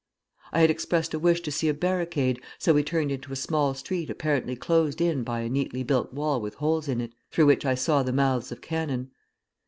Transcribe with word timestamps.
I 0.51 0.61
had 0.61 0.71
expressed 0.71 1.13
a 1.13 1.19
wish 1.19 1.41
to 1.41 1.51
see 1.51 1.69
a 1.69 1.75
barricade, 1.75 2.41
so 2.57 2.73
we 2.73 2.83
turned 2.83 3.11
into 3.11 3.31
a 3.31 3.35
small 3.35 3.75
street 3.75 4.09
apparently 4.09 4.55
closed 4.55 4.99
in 4.99 5.21
by 5.23 5.41
a 5.41 5.47
neatly 5.49 5.83
built 5.83 6.11
wall 6.11 6.41
with 6.41 6.55
holes 6.55 6.87
in 6.87 6.99
it, 7.01 7.13
through 7.29 7.45
which 7.45 7.67
I 7.67 7.75
saw 7.75 8.01
the 8.01 8.11
mouths 8.11 8.51
of 8.51 8.61
cannon. 8.61 9.11